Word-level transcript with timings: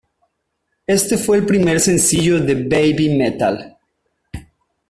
Este 0.87 1.15
fue 1.15 1.37
el 1.37 1.45
primer 1.45 1.79
sencillo 1.79 2.39
de 2.43 2.55
Babymetal. 2.55 3.77